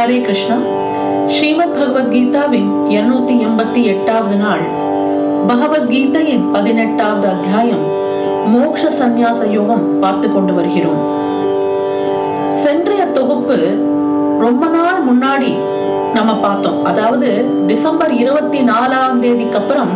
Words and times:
ஹரே 0.00 0.20
கிருஷ்ணா. 0.20 0.54
ஸ்ரீமத் 1.26 1.74
பகவத்கீதாவின் 1.76 2.68
இருநூத்தி 2.88 3.34
எண்பத்தி 3.46 3.82
எட்டாவது 3.82 4.36
நாள். 4.36 4.60
பகவத்கீதையின் 5.48 6.52
பதினெட்டாவது 6.52 7.28
அத்தியாயம். 7.28 7.82
மோக்ஷ 8.46 8.88
சந்நியாச 9.00 9.50
யோகம் 9.50 9.98
பார்த்து 10.00 10.32
கொண்டு 10.32 10.54
வருகிறோம். 10.54 11.00
சென்றைய 12.46 13.06
தொகுப்பு 13.06 13.58
ரொம்ப 14.38 14.66
நாள் 14.66 15.00
முன்னாடி 15.10 15.56
நம்ம 16.14 16.34
பார்த்தோம். 16.34 16.84
அதாவது 16.84 17.44
டிசம்பர் 17.66 18.12
இருபத்தி 18.12 18.60
நாலாம் 18.60 19.18
தேதிக்கு 19.18 19.58
அப்புறம் 19.58 19.88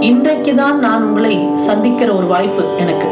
இன்றைக்கு 0.00 0.54
தான் 0.54 0.78
நான் 0.78 1.02
உங்களை 1.02 1.48
சந்திக்கிற 1.54 2.12
ஒரு 2.12 2.26
வாய்ப்பு 2.26 2.64
எனக்கு. 2.76 3.08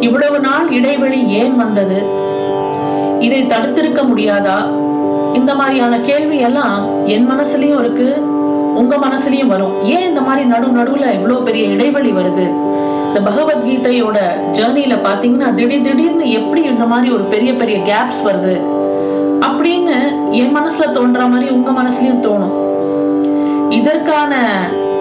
இவ்வளவு 0.00 0.40
நாள் 0.40 0.70
இடைவெளி 0.70 1.26
ஏன் 1.26 1.56
வந்தது? 1.56 2.06
இதை 3.20 3.46
தடுத்திருக்க 3.46 4.02
முடியாதா? 4.02 4.86
இந்த 5.34 5.54
மாதிரியான 5.54 6.00
கேள்வி 6.00 6.38
எல்லாம் 6.38 7.06
என் 7.06 7.30
மனசுலயும் 7.30 7.78
இருக்கு 7.78 8.22
உங்க 8.74 8.96
மனசுலயும் 8.96 9.46
வரும். 9.46 9.82
ஏன் 9.82 10.08
இந்த 10.08 10.20
மாதிரி 10.20 10.46
நடு 10.46 10.66
நடுவுல 10.66 11.14
இவ்வளவு 11.14 11.42
பெரிய 11.42 11.66
இடைவெளி 11.66 12.10
வருது? 12.10 12.46
இந்த 13.06 13.30
பகவத்கீதையோட 13.30 14.18
ஜேர்னில 14.52 14.96
பாத்தீங்கன்னா 15.06 15.54
திடீர் 15.54 15.82
திடீர்னு 15.82 16.30
எப்படி 16.30 16.62
இந்த 16.62 16.84
மாதிரி 16.84 17.14
ஒரு 17.14 17.22
பெரிய 17.22 17.56
பெரிய 17.56 17.78
கேப்ஸ் 17.78 18.22
வருது 18.28 18.60
அப்படின்னு 19.40 19.96
என் 20.30 20.56
மனசுல 20.56 20.92
தோன்ற 20.92 21.26
மாதிரி 21.26 21.50
உங்க 21.50 21.70
மனசுலயும் 21.70 22.24
தோணும். 22.26 22.56
இதற்கான 23.70 24.34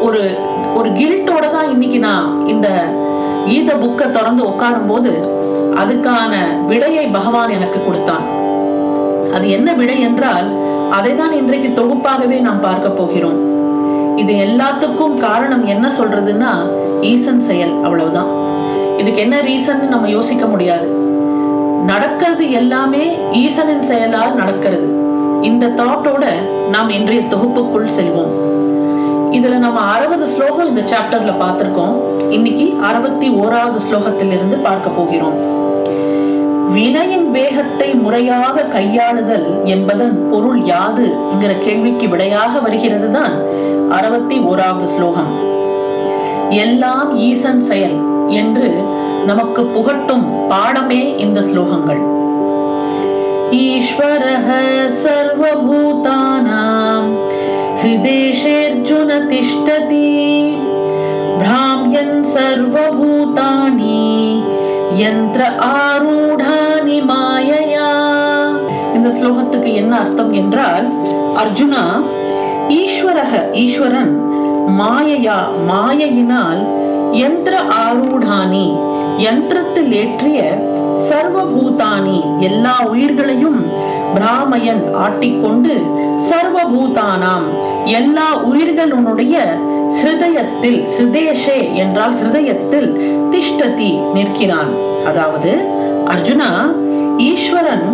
ஒரு 0.02 0.40
ஒரு 0.76 0.90
கில்ட்டோட 0.90 1.52
தான் 1.52 1.70
இன்னைக்கு 1.70 2.00
நான் 2.00 2.48
இந்த 2.48 2.84
கீத 3.48 3.74
புக்கை 3.74 4.12
திறந்து 4.12 4.44
உட்காரும் 4.44 4.86
போது 4.86 5.12
அதுக்கான 5.76 6.36
விடையை 6.68 7.08
பகவான் 7.08 7.50
எனக்கு 7.50 7.86
கொடுத்தான். 7.86 8.37
அது 9.34 9.50
என்ன 9.50 9.74
விடை 9.74 10.02
என்றால் 10.02 10.48
அதை 10.92 11.16
தான் 11.16 11.32
இன்றைக்கு 11.32 11.70
தொகுப்பாகவே 11.80 12.40
நாம் 12.40 12.60
பார்க்க 12.60 12.90
போகிறோம். 12.90 13.56
இது 14.16 14.34
எல்லாத்துக்கும் 14.34 15.18
காரணம் 15.18 15.66
என்ன 15.66 15.90
சொல்றதுன்னா 16.00 16.52
ஈசன் 17.02 17.40
செயல் 17.40 17.74
அவ்வளவுதான். 17.84 18.30
இதுக்கு 18.98 19.22
என்ன 19.22 19.42
ரீசன் 19.42 19.88
நம்ம 19.88 20.10
யோசிக்க 20.10 20.46
முடியாது. 20.46 20.88
நடக்கிறது 21.86 22.52
எல்லாமே 22.52 23.18
ஈசனின் 23.32 23.80
செயலால் 23.80 24.36
நடக்கிறது. 24.36 24.88
இந்த 25.42 25.68
தாட்டோட 25.68 26.26
நாம் 26.70 26.90
இன்றைய 26.90 27.22
தொகுப்புக்குள் 27.22 27.96
செல்வோம். 27.98 28.34
இதுல 29.32 29.58
நம்ம 29.58 29.80
அறுபது 29.80 30.28
ஸ்லோகம் 30.28 30.68
இந்த 30.68 30.82
சாப்டர்ல 30.82 31.34
பார்த்திருக்கோம். 31.44 31.96
இன்னைக்கு 32.30 32.78
அறுபத்தி 32.82 33.30
ஓராவது 33.30 33.80
ஸ்லோகத்திலிருந்து 33.90 34.56
பார்க்க 34.64 34.90
போகிறோம். 34.90 35.57
வினையின் 36.75 37.31
வேகத்தை 37.31 37.95
முறையாக 37.95 38.69
கையாளுதல் 38.69 39.67
என்பதன் 39.67 40.31
பொருள் 40.31 40.67
யாது 40.67 41.33
என்கிற 41.33 41.59
கேள்விக்கு 41.59 42.09
விடையாக 42.09 42.61
வருகிறது 42.61 43.11
தான் 43.11 43.33
அறுபத்தி 43.93 44.45
ஓராவது 44.45 44.87
ஸ்லோகம் 44.87 45.53
எல்லாம் 46.57 47.27
ஈசன் 47.27 47.63
செயல் 47.63 47.99
என்று 48.41 48.85
நமக்கு 49.27 49.75
புகட்டும் 49.75 50.49
பாடமே 50.49 51.19
இந்த 51.19 51.43
ஸ்லோகங்கள் 51.43 52.23
ஈஸ்வரः 53.57 54.49
सर्वभूतानां 55.03 57.03
हृदेशेऽर्जुन 57.81 59.29
तिष्ठति 59.29 60.09
भ्राम्यन् 61.39 62.27
सर्वभूतानि 62.27 64.56
யந்திர 65.00 65.42
ஆரூடானி 65.78 66.98
மாயையா. 67.10 67.90
இந்த 68.96 69.10
ஸ்லோகத்துக்கு 69.18 69.72
என்ன 69.74 69.94
அர்த்தம் 70.00 70.34
என்றால் 70.34 70.86
அர்ஜுனா 71.42 71.84
ஈஸ்வரக 72.78 73.34
ஈஸ்வரன் 73.56 74.14
மாயையா 74.80 75.38
மாயையினால் 75.70 76.62
யந்திர 77.16 77.56
ஆரூடானி 77.84 78.68
யந்திரத்தில் 79.22 79.94
ஏற்றிய 79.94 80.40
சர்வபூதானி 81.10 82.18
எல்லா 82.42 82.76
உயிர்களையும் 82.90 83.60
பிராமயன் 84.16 84.84
ஆட்டிக்கொண்டு 84.96 85.74
சர்வபூதானாம் 86.30 87.48
எல்லா 87.92 88.28
உயிர்களுடைய 88.50 89.36
ஹிருதயத்தில் 90.00 90.80
ஹிருதேஷே 90.96 91.60
என்றால் 91.84 92.16
ஹிருதயத்தில் 92.20 92.90
திஷ்டதி 93.32 93.92
நிற்கிறான். 94.14 94.72
அதாவது 95.10 95.52
அர்ஜுனா 96.14 96.50
ஈஸ்வரன் 97.30 97.86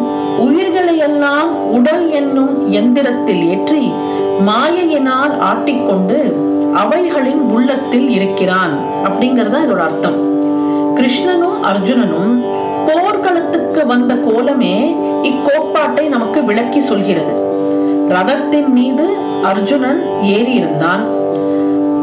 உயிர்களை 0.46 0.96
எல்லாம் 1.08 1.52
உடல் 1.78 2.06
என்னும் 2.20 2.54
எந்திரத்தில் 2.80 3.44
ஏற்றி 3.54 3.84
மாயையினால் 4.48 5.34
ஆட்டிக்கொண்டு 5.50 6.18
அவைகளின் 6.82 7.44
உள்ளத்தில் 7.56 8.10
இருக்கிறான். 8.10 8.74
அப்படிங்கறதா 9.08 9.60
இதோட 9.66 9.82
அர்த்தம். 9.90 10.20
கிருஷ்ணனும் 10.98 11.58
அர்ஜுனனும் 11.72 12.34
போர்க்களத்துக்கு 12.88 13.82
வந்த 13.94 14.14
கோலமே 14.28 14.76
இக்கோட்பாட்டை 15.30 16.06
நமக்கு 16.08 16.40
விளக்கி 16.44 16.82
சொல்கிறது. 16.92 17.34
ரதத்தின் 18.16 18.72
மீது 18.78 19.06
அர்ஜுனன் 19.52 20.02
ஏறி 20.36 20.54
இருந்தான் 20.54 21.04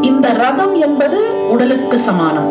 இந்த 0.09 0.27
ரதம் 0.43 0.75
என்பது 0.87 1.19
உடலுக்கு 1.49 1.99
சமானம். 1.99 2.49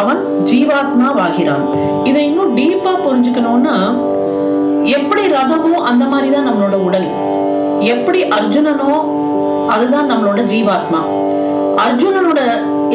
அவன் 0.00 0.20
ஜீவாத்மாவாகிறான். 0.50 1.64
இதை 2.04 2.22
இன்னும் 2.26 2.52
டீப்பா 2.56 2.92
புரிஞ்சுக்கணும்னா 3.06 3.74
எப்படி 4.96 5.22
ரதமோ 5.36 5.72
அந்த 5.90 6.04
மாதிரி 6.12 6.28
தான் 6.34 6.48
நம்மளோட 6.48 6.76
உடல். 6.88 7.08
எப்படி 7.94 8.20
அர்ஜுனனோ 8.38 8.92
அதுதான் 9.74 10.10
நம்மளோட 10.12 10.40
ஜீவாத்மா. 10.52 11.00
அர்ஜுனனோட 11.84 12.40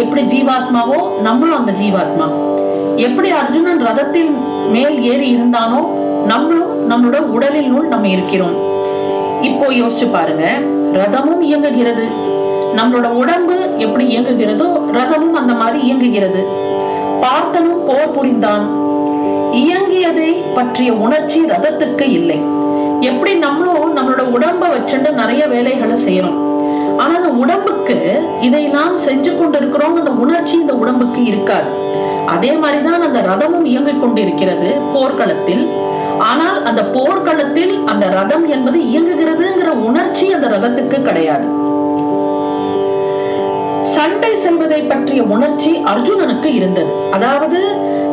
எப்படி 0.01 0.24
ஜீவாத்மாவோ 0.34 1.00
நம்மளும் 1.22 1.57
அந்த 1.59 1.72
ஜீவாத்மா. 1.81 2.28
எப்படி 3.07 3.29
அர்ஜுனன் 3.41 3.81
ரதத்தின் 3.88 4.31
மேல் 4.75 4.97
ஏறி 5.12 5.28
இருந்தானோ 5.35 5.81
நம்மளும் 6.31 6.72
நம்மளோட 6.91 7.19
உடலில் 7.35 7.72
நூல் 7.74 7.94
நம்ம 7.94 8.07
இருக்கிறோம். 8.07 8.57
இப்போ 9.41 9.66
யோசிச்சு 9.81 10.07
பாருங்க 10.12 10.45
ரதமும் 10.94 11.44
இயங்குகிறது. 11.50 12.07
நம்மளோட 12.78 13.07
உடம்பு 13.22 13.56
எப்படி 13.77 14.17
இயங்குகிறதோ 14.17 14.67
ரதமும் 14.91 15.33
அந்த 15.33 15.53
மாதிரி 15.53 15.79
இயங்குகிறது. 15.79 16.47
பார்த்தனும் 17.21 17.85
போர் 17.88 18.11
புரிந்தான். 18.11 18.85
இயங்கியதை 19.53 20.43
பற்றிய 20.53 20.93
உணர்ச்சி 20.93 21.45
ரதத்துக்கு 21.45 22.01
இல்லை. 22.01 22.41
எப்படி 23.01 23.33
நம்மளும் 23.33 23.97
நம்மளோட 23.97 24.21
உடம்ப 24.21 24.65
வச்சுட்டு 24.75 25.11
நிறைய 25.11 25.47
வேலைகளை 25.47 25.95
செய்யறோம். 26.07 26.38
ஆனா 26.97 27.15
அந்த 27.15 27.27
உடம்புக்கு 27.27 28.27
இதை 28.41 28.67
நாம் 28.67 28.97
செஞ்சு 28.97 29.38
கொண்டிருக்கிறோம் 29.38 29.95
அந்த 29.95 30.11
உணர்ச்சி 30.11 30.55
இந்த 30.59 30.73
உடம்புக்கு 30.73 31.23
இருக்காது. 31.23 31.69
அதே 32.25 32.51
மாதிரிதான் 32.51 33.01
அந்த 33.01 33.19
ரதமும் 33.21 33.65
இயங்கிக் 33.65 34.01
கொண்டிருக்கிறது 34.01 34.79
போர்க்களத்தில். 34.94 35.67
ஆனால் 36.19 36.65
அந்த 36.65 36.85
போர்க்களத்தில் 36.85 37.79
அந்த 37.85 38.09
ரதம் 38.09 38.47
என்பது 38.47 38.79
இயங்குகிறதுங்கிற 38.79 39.67
உணர்ச்சி 39.67 40.33
அந்த 40.33 40.47
ரதத்துக்கு 40.47 41.01
கிடையாது. 41.01 41.65
சண்டை 43.97 44.35
செல்வதை 44.35 44.81
பற்றிய 44.81 45.23
உணர்ச்சி 45.23 45.71
அர்ஜுனனுக்கு 45.91 46.45
இருந்தது. 46.45 46.91
அதாவது 47.11 47.59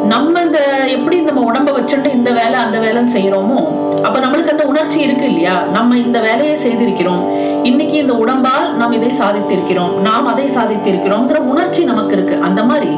நம்ம 0.07 0.41
இந்த 0.41 0.59
எப்படி 0.87 1.17
நம்ம 1.21 1.53
உடம்ப 1.53 1.71
வச்சுட்டு 1.79 2.09
இந்த 2.13 2.31
வேலை 2.31 2.55
அந்த 2.55 2.79
வேலைன்னு 2.79 3.15
செய்யறோமோ 3.17 3.59
அப்ப 4.07 4.17
நம்மளுக்கு 4.21 4.55
அந்த 4.55 4.65
உணர்ச்சி 4.65 5.01
இருக்கு 5.01 5.25
இல்லையா? 5.25 5.63
நம்ம 5.73 5.99
இந்த 5.99 6.21
வேலையை 6.21 6.57
செய்திருக்கிறோம். 6.57 7.23
இன்னைக்கு 7.63 7.97
இந்த 7.99 8.13
உடம்பால் 8.13 8.73
நாம் 8.73 8.93
இதை 8.93 9.11
சாதித்திருக்கிறோம். 9.21 9.93
நாம் 10.01 10.27
அதை 10.27 10.47
சாதித்திருக்கிறோம்ங்கிற 10.57 11.41
உணர்ச்சி 11.53 11.85
நமக்கு 11.85 12.13
இருக்கு. 12.13 12.41
அந்த 12.41 12.63
மாதிரி 12.63 12.91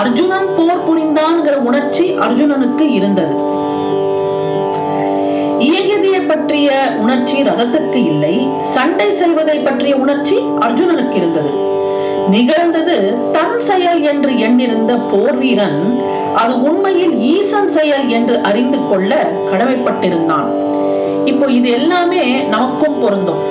அர்ஜுனன் 0.00 0.48
போர் 0.56 0.84
புரிந்தான்ங்கிற 0.88 1.56
உணர்ச்சி 1.70 2.06
அர்ஜுனனுக்கு 2.26 2.86
இருந்தது. 2.98 3.36
இயங்கியதை 5.68 6.26
பற்றிய 6.28 6.70
உணர்ச்சி 6.98 7.42
ரதத்துக்கு 7.42 8.04
இல்லை. 8.04 8.48
சண்டை 8.60 9.10
செல்வதை 9.12 9.58
பற்றிய 9.58 9.96
உணர்ச்சி 9.96 10.36
அர்ஜுனனுக்கு 10.36 11.14
இருந்தது. 11.14 11.52
நிகழ்ந்தது 12.28 12.96
தன் 13.32 13.58
செயல் 13.58 14.00
என்று 14.02 14.38
எண்ணிருந்த 14.38 14.94
போர் 14.94 15.36
வீரன் 15.36 15.80
அது 16.36 16.62
உண்மையில் 16.62 17.14
ஈசன் 17.18 17.68
செயல் 17.68 18.08
என்று 18.08 18.42
அறிந்து 18.42 18.78
கொள்ள 18.90 19.12
கடமைப்பட்டிருந்தான். 19.50 20.48
இப்போ 21.24 21.46
இது 21.46 21.70
எல்லாமே 21.70 22.22
நமக்கும் 22.42 23.00
பொருந்தும். 23.00 23.42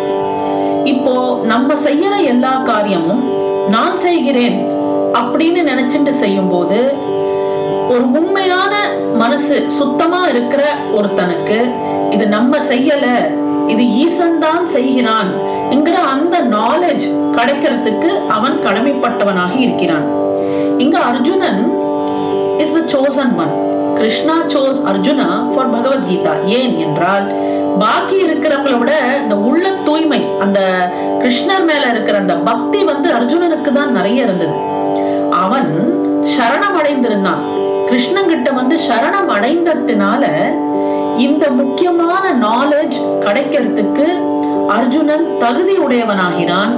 இப்போ 0.83 1.39
நம்ம 1.43 1.73
செய்யற 1.83 2.23
எல்லா 2.23 2.53
காரியமும் 2.65 3.23
நான் 3.69 3.97
செய்கிறேன் 3.97 4.57
அப்படின்னு 5.13 5.61
நினைச்சிட்டு 5.63 6.09
செய்யும் 6.09 6.49
போது 6.49 6.79
ஒரு 7.89 8.05
உண்மையான 8.11 8.73
மனசு 9.15 9.71
சுத்தமா 9.71 10.27
இருக்கிற 10.27 10.63
ஒருத்தனுக்கு 10.95 11.57
இது 12.11 12.27
நம்ம 12.27 12.57
செய்யல 12.69 13.05
இது 13.73 13.83
ஈசன் 14.03 14.37
தான் 14.45 14.65
செய்கிறான் 14.75 15.29
என்கிற 15.75 15.97
அந்த 16.13 16.35
நாலேஜ் 16.57 17.05
கிடைக்கிறதுக்கு 17.37 18.09
அவன் 18.35 18.55
கடமைப்பட்டவனாக 18.65 19.53
இருக்கிறான். 19.65 20.05
இங்க 20.83 20.97
Arjunan 21.11 21.61
is 22.63 22.77
a 22.81 22.83
chosen 22.93 23.33
one 23.43 23.53
Krishna 23.99 24.37
chose 24.53 24.79
Arjuna 24.91 25.27
for 25.51 25.71
Bhagavad Gita. 25.75 26.33
ஏன் 26.59 26.75
என்றால் 26.85 27.27
பாக்கி 27.81 28.17
இருக்கிறவங்களோட 28.27 28.91
இந்த 29.23 29.35
உள்ள 29.49 29.65
தூய்மை 29.87 30.21
அந்த 30.43 30.59
கிருஷ்ணர் 31.21 31.65
மேல 31.69 31.83
இருக்கிற 31.93 32.17
அந்த 32.23 32.35
பக்தி 32.49 32.79
வந்து 32.91 33.09
அர்ஜுனனுக்கு 33.17 33.71
தான் 33.79 33.95
நிறைய 33.97 34.25
இருந்தது. 34.27 34.55
அவன் 35.43 35.69
சரணம் 36.35 36.77
அடைந்திருந்தான். 36.79 37.41
கிருஷ்ணன் 37.89 38.31
கிட்ட 38.31 38.49
வந்து 38.59 38.75
சரணம் 38.87 39.29
அடைந்ததுனால 39.35 40.23
இந்த 41.17 41.49
முக்கியமான 41.49 42.33
நாலேஜ் 42.33 42.97
கிடைக்கிறதுக்கு 43.25 44.07
அர்ஜுனன் 44.67 45.37
தகுதி 45.39 45.77
உடையவனாகிறான் 45.77 46.73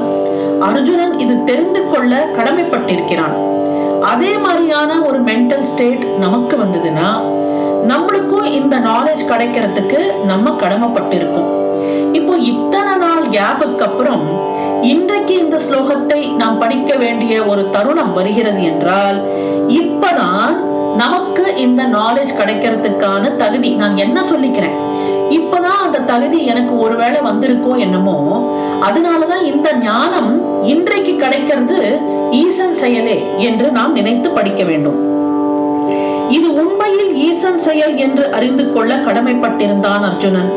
அர்ஜுனன் 0.62 1.20
இது 1.20 1.44
தெரிந்து 1.44 1.90
கொள்ள 1.90 2.28
கடமைப்பட்டிருக்கிறான். 2.38 3.36
அதே 4.04 4.38
மாதிரியான 4.38 5.02
ஒரு 5.02 5.20
மென்டல் 5.20 5.60
ஸ்டேட் 5.60 6.06
நமக்கு 6.20 6.58
வந்ததுன்னா 6.58 7.10
நம்மளுக்கும் 7.88 8.48
இந்த 8.52 8.80
நாலேஜ் 8.80 9.24
கிடைக்கிறதுக்கு 9.28 10.00
நம்ம 10.26 10.50
கடமைப்பட்டிருக்கோம் 10.50 11.50
இப்போ 12.14 12.38
இத்தனை 12.38 12.96
நாள் 12.96 13.26
கேப்புக்கு 13.30 13.84
அப்புறம் 13.84 14.26
இன்றைக்கு 14.84 15.40
இந்த 15.40 15.58
ஸ்லோகத்தை 15.58 16.20
நாம் 16.36 16.58
படிக்க 16.58 16.96
வேண்டிய 16.96 17.44
ஒரு 17.46 17.70
தருணம் 17.70 18.14
வருகிறது 18.14 18.64
என்றால் 18.64 19.18
இப்பதான் 19.76 20.56
நமக்கு 21.01 21.44
இந்த 21.66 21.81
நாலேஜ் 21.98 22.38
கிடைக்கிறதுக்கான 22.40 23.24
தகுதி. 23.42 23.69
நான் 23.81 23.96
என்ன 24.06 24.19
சொல்லிக்கிறேன்? 24.31 24.78
இப்பதான் 25.38 25.81
அந்த 25.86 26.00
தகுதி 26.12 26.40
எனக்கு 26.51 26.74
ஒருவேளை 26.86 27.19
வந்திருக்கோ 27.28 27.74
என்னமோ 27.86 28.16
அதனாலதான் 28.88 29.44
இந்த 29.51 29.69
ஞானம் 29.88 30.31
இன்றைக்கு 30.74 31.13
கிடைக்கிறது 31.24 31.78
ஈசன் 32.42 32.75
செயலே 32.81 33.18
என்று 33.50 33.68
நாம் 33.78 33.94
நினைத்து 34.00 34.30
படிக்க 34.38 34.63
வேண்டும். 34.69 34.98
இது 36.38 36.48
உண்மையில் 36.63 37.13
ஈசன் 37.28 37.62
செயல் 37.68 37.95
என்று 38.06 38.25
அறிந்து 38.38 38.66
கொள்ள 38.74 38.94
கடமைப்பட்டிருந்தான் 39.07 40.04
அர்ஜுனன். 40.10 40.52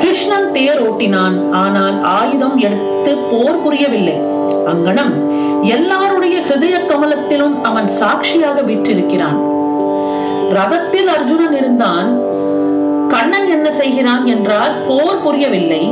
கிருஷ்ணன் 0.00 0.48
தேர் 0.56 0.80
ஓட்டினான் 0.88 1.36
ஆனால் 1.64 1.98
ஆயுதம் 2.18 2.56
எடுத்து 2.66 3.12
போர் 3.30 3.62
புரியவில்லை. 3.64 4.16
அங்கனம் 4.72 5.12
எல்லாருடைய 5.74 6.36
ஹிருதய 6.48 6.76
கமலத்திலும் 6.90 7.54
அவன் 7.68 7.88
சாட்சியாக 8.00 8.58
விற்றிருக்கிறான். 8.70 9.38
ரதத்தில் 10.52 11.06
அர்ஜுனன் 11.06 11.52
இருந்தான். 11.52 12.08
கண்ணன் 13.08 13.48
என்ன 13.48 13.70
செய்கிறான் 13.70 14.26
என்றால் 14.26 14.74
போர் 14.88 15.22
புரியவில்லை 15.22 15.82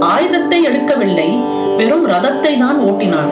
ஆயுதத்தை 0.00 0.66
எடுக்கவில்லை 0.66 1.28
வெறும் 1.76 2.06
ரதத்தை 2.06 2.58
தான் 2.58 2.78
ஓட்டினான். 2.78 3.30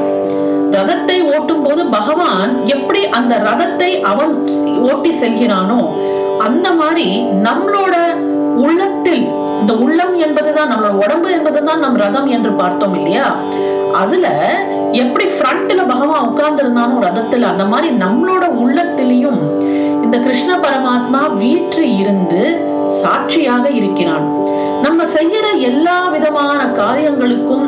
ரதத்தை 0.71 1.37
ஓட்டும் 1.37 1.63
போது 1.63 1.89
பகவான் 1.89 2.65
எப்படி 2.67 3.05
அந்த 3.09 3.39
ரதத்தை 3.39 4.01
அவன் 4.03 4.33
ஓட்டி 4.83 5.11
செல்கிறானோ 5.13 5.81
அந்த 6.41 6.73
மாதிரி 6.73 7.07
நம்மளோட 7.43 7.95
உள்ளத்தில் 8.57 9.23
இந்த 9.61 9.73
உள்ளம் 9.75 10.15
என்பதுதான் 10.17 10.69
நம்மளோட 10.69 10.95
உடம்பு 10.95 11.33
என்பதுதான் 11.33 11.79
நம் 11.79 11.97
ரதம் 11.97 12.27
என்று 12.27 12.53
பார்த்தோம் 12.53 12.95
இல்லையா? 12.95 13.27
அதுல 13.95 14.27
எப்படி 14.93 15.25
ஃப்ரண்ட்ல 15.27 15.87
பகவான் 15.87 16.27
உட்கார்ந்து 16.29 16.63
இருந்தானோ 16.63 17.01
ரதத்துல 17.01 17.43
அந்த 17.43 17.65
மாதிரி 17.65 17.95
நம்மளோட 17.97 18.45
உள்ளத்திலையும் 18.65 19.41
இந்த 20.07 20.19
கிருஷ்ண 20.25 20.51
பரமாத்மா 20.65 21.21
வீற்று 21.39 21.85
இருந்து 22.01 22.43
சாட்சியாக 22.99 23.65
இருக்கிறான். 23.79 24.27
நம்ம 24.85 25.05
செய்யற 25.15 25.47
எல்லா 25.69 25.97
விதமான 26.15 26.59
காரியங்களுக்கும் 26.81 27.65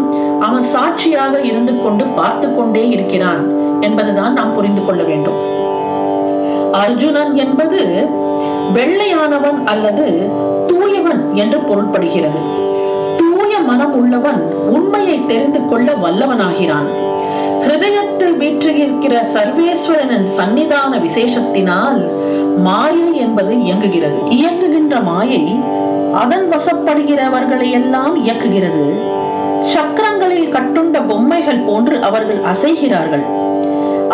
அவன் 0.47 0.67
சாட்சியாக 0.75 1.41
இருந்து 1.49 1.73
கொண்டு 1.83 2.05
பார்த்து 2.19 2.49
கொண்டே 2.57 2.85
இருக்கிறான் 2.97 3.43
என்பதுதான் 3.87 4.37
நாம் 4.39 4.55
புரிந்து 4.59 4.85
கொள்ள 4.85 5.03
வேண்டும். 5.11 5.41
அர்ஜுனன் 6.83 7.35
என்பது 7.45 7.81
வெள்ளையானவன் 8.77 9.61
அல்லது 9.73 10.07
தூயவன் 10.71 11.23
என்று 11.43 11.61
பொருள்படுகிறது. 11.69 12.43
தூய 13.21 13.53
மனம் 13.71 13.97
உள்ளவன் 14.03 14.41
உண்மையை 14.77 15.19
தெரிந்து 15.27 15.63
கொள்ள 15.67 15.91
வல்லவனாகிறான். 16.07 16.89
ஹிருதயத்தில் 17.63 18.37
வீற்றிருக்கிற 18.43 19.15
சர்வேஸ்வரனின் 19.35 20.29
சன்னிதான 20.37 20.93
விசேஷத்தினால் 21.07 21.99
மாயை 22.67 23.17
என்பது 23.25 23.53
இயங்குகிறது. 23.65 24.19
இயங்குகின்ற 24.39 25.01
மாயை 25.03 25.43
அதன் 26.13 26.47
வசப்படுகிறவர்களை 26.53 27.69
எல்லாம் 27.71 28.15
இயக்குகிறது. 28.25 28.87
சக்கரங்களில் 29.75 30.53
கட்டுண்ட 30.55 30.97
பொம்மைகள் 31.09 31.65
போன்று 31.67 31.97
அவர்கள் 32.03 32.41
அசைகிறார்கள். 32.53 33.25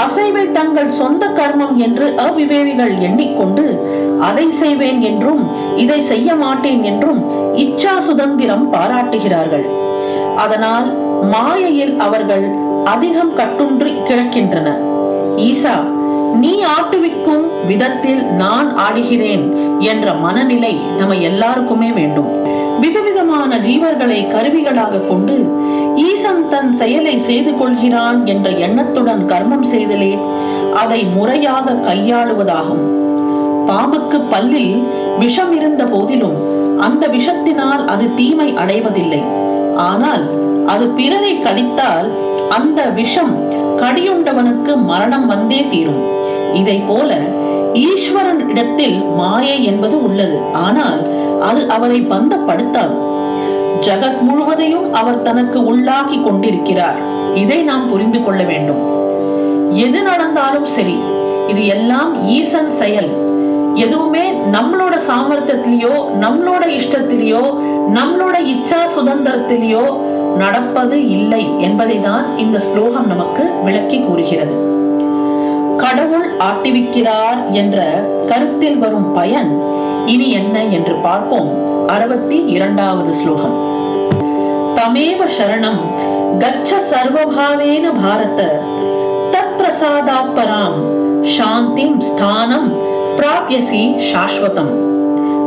அசைவை 0.04 0.44
தங்கள் 0.52 0.90
சொந்த 1.00 1.24
கர்மம் 1.26 1.76
என்று 1.76 2.06
அவிவேகிகள் 2.26 2.94
எண்ணிக்கொண்டு 2.98 3.64
அதை 4.20 4.46
செய்வேன் 4.62 5.00
என்றும் 5.00 5.42
இதை 5.76 6.00
செய்ய 6.02 6.34
மாட்டேன் 6.34 6.82
என்றும் 6.82 7.20
இச்சா 7.64 7.94
சுதந்திரம் 7.98 8.70
பாராட்டுகிறார்கள். 8.70 9.66
அதனால் 10.36 10.86
மாயையில் 11.34 11.94
அவர்கள் 11.98 12.46
அதிகம் 12.84 13.34
கட்டுன்று 13.36 13.90
கிடக்கின்றன. 14.08 14.68
ஈசா 15.48 15.76
நீ 16.42 16.52
ஆட்டுவிக்கும் 16.76 17.44
விதத்தில் 17.66 18.24
நான் 18.24 18.76
ஆடுகிறேன் 18.76 19.44
என்ற 19.80 20.14
மனநிலை 20.14 20.74
நம்ம 20.98 21.14
எல்லாருக்குமே 21.14 21.90
வேண்டும். 21.90 22.30
விதவிதமான 22.80 23.58
ஜீவர்களை 23.58 24.18
கருவிகளாக 24.34 25.06
கொண்டு 25.06 25.36
ஈசன் 26.06 26.48
தன் 26.48 26.72
செயலை 26.72 27.18
செய்து 27.18 27.58
கொள்கிறான் 27.58 28.26
என்ற 28.26 28.50
எண்ணத்துடன் 28.50 29.22
கர்மம் 29.26 29.66
செய்தலே 29.72 30.12
அதை 30.82 31.04
முறையாக 31.04 31.76
கையாளுவதாகும். 31.88 32.84
பாம்புக்கு 33.68 34.20
பல்லில் 34.32 34.84
விஷம் 35.18 35.52
இருந்த 35.52 35.84
போதிலும் 35.84 36.38
அந்த 36.78 37.06
விஷத்தினால் 37.08 37.84
அது 37.86 38.14
தீமை 38.14 38.54
அடைவதில்லை. 38.54 39.22
ஆனால் 39.76 40.24
அது 40.66 40.86
பிறரை 40.86 41.38
கடித்தால் 41.38 42.08
அந்த 42.48 42.82
விஷம் 43.00 43.34
கடியுண்டவனுக்கு 43.80 44.76
மரணம் 44.90 45.26
வந்தே 45.26 45.66
தீரும். 45.68 46.02
இதை 46.60 46.76
போல 46.90 47.18
ஈஸ்வரன் 47.72 48.48
இடத்தில் 48.48 48.96
மாயை 49.04 49.64
என்பது 49.64 50.02
உள்ளது. 50.02 50.38
ஆனால் 50.52 51.00
அது 51.40 51.68
அவரை 51.68 52.00
பந்தப்படுத்தாது. 52.12 52.96
ஜகத் 53.86 54.20
முழுவதையும் 54.20 54.92
அவர் 54.92 55.22
தனக்கு 55.22 55.58
உள்ளாக்கி 55.72 56.22
கொண்டிருக்கிறார். 56.22 56.98
இதை 57.34 57.62
நாம் 57.62 57.90
புரிந்து 57.90 58.24
கொள்ள 58.24 58.42
வேண்டும். 58.42 58.82
எது 59.70 60.02
நடந்தாலும் 60.02 60.64
சரி 60.64 60.96
இது 61.48 61.66
எல்லாம் 61.66 62.26
ஈசன் 62.26 62.70
செயல். 62.70 63.10
எதுவுமே 63.74 64.24
நம்மளோட 64.56 64.94
சாமர்த்தியத்திலேயோ 65.08 65.94
நம்மளோட 66.20 66.64
இஷ்டத்திலேயோ 66.78 67.42
நம்மளோட 67.96 68.36
இச்சா 68.54 68.80
சுதந்திரத்திலேயோ 68.96 69.86
நடப்பது 70.36 70.96
இல்லை 71.08 71.60
என்பதை 71.60 72.00
தான் 72.00 72.24
இந்த 72.36 72.58
ஸ்லோகம் 72.58 73.06
நமக்கு 73.06 73.44
விளக்கி 73.64 73.98
கூறுகிறது. 74.00 74.54
கடவுள் 75.84 76.26
ஆட்டிவிக்கிறார் 76.38 77.40
என்ற 77.60 77.78
கருத்தில் 78.26 78.78
வரும் 78.78 79.12
பயன் 79.12 79.50
இனி 80.06 80.30
என்ன 80.30 80.64
என்று 80.76 80.94
பார்ப்போம். 81.06 81.50
அறுபத்தி 81.86 82.38
இரண்டாவது 82.56 83.14
ஸ்லோகம். 83.14 83.56
தமேவ 84.76 85.20
சரணம் 85.36 85.80
கச்ச 86.38 86.78
சர்வபாவேன 86.90 87.84
பாரத. 88.02 88.40
தத் 89.34 89.54
பிரசாதாப்பராம் 89.58 90.78
சாந்திம் 91.34 91.98
ஸ்தானம் 91.98 92.68
பிராப்யசி 93.18 93.82
சாஸ்வதம். 94.10 94.72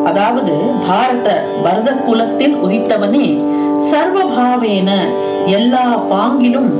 அதாவது 0.06 0.56
பாரத 0.88 1.30
பரத 1.64 1.92
குலத்தில் 1.92 2.56
உதித்தவனே 2.66 3.28
சர்வபாவேன 3.90 4.90
எல்லா 5.46 5.88
பாங்கிலும் 6.14 6.72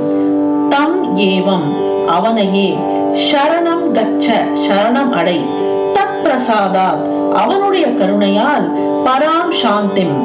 தம் 0.68 1.16
ஏவம் 1.16 1.68
அவனையே 2.16 2.68
சரணம் 3.14 3.92
கச்ச 3.92 4.44
சரணம் 4.66 5.10
அடை. 5.10 5.40
தத் 5.94 6.18
பிரசாதாத் 6.24 7.32
அவனுடைய 7.34 7.86
கருணையால் 7.86 8.66
பராம் 9.04 9.52
சாந்திம். 9.62 10.16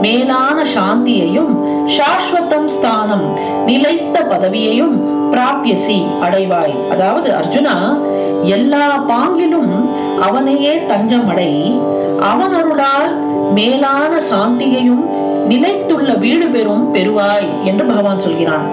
மேலான 0.00 0.62
சாந்தியையும் 0.74 1.52
சாஸ்வதம் 1.86 2.66
ஸ்தானம் 2.66 3.38
நிலைத்த 3.66 4.20
பதவியையும் 4.20 4.96
பிராப்யசி 5.32 6.04
அடைவாய். 6.20 6.74
அதாவது 6.90 7.32
அர்ஜுனா 7.32 7.76
எல்லா 8.42 8.98
பாங்கிலும் 8.98 9.90
அவனையே 10.20 10.86
தஞ்சம் 10.86 11.28
அடை 11.28 11.80
அவன் 12.20 12.54
அருளால் 12.54 13.20
மேலான 13.52 14.20
சாந்தியையும் 14.30 15.04
நிலைத்துள்ள 15.48 16.18
வீடு 16.18 16.48
பெறும் 16.48 16.94
பெறுவாய் 16.94 17.48
என்று 17.64 17.84
பகவான் 17.84 18.18
சொல்கிறான். 18.18 18.66